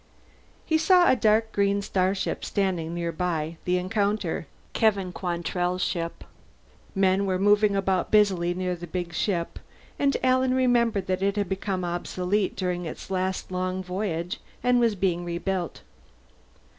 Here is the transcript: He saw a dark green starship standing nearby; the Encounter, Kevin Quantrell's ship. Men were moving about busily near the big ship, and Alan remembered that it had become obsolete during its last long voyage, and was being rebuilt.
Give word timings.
He 0.65 0.79
saw 0.79 1.07
a 1.11 1.15
dark 1.15 1.51
green 1.51 1.83
starship 1.83 2.43
standing 2.43 2.95
nearby; 2.95 3.57
the 3.65 3.77
Encounter, 3.77 4.47
Kevin 4.73 5.11
Quantrell's 5.11 5.83
ship. 5.83 6.23
Men 6.95 7.27
were 7.27 7.37
moving 7.37 7.75
about 7.75 8.09
busily 8.09 8.55
near 8.55 8.75
the 8.75 8.87
big 8.87 9.13
ship, 9.13 9.59
and 9.99 10.17
Alan 10.23 10.55
remembered 10.55 11.05
that 11.05 11.21
it 11.21 11.35
had 11.35 11.47
become 11.49 11.85
obsolete 11.85 12.55
during 12.55 12.85
its 12.87 13.11
last 13.11 13.51
long 13.51 13.83
voyage, 13.83 14.39
and 14.63 14.79
was 14.79 14.95
being 14.95 15.23
rebuilt. 15.23 15.83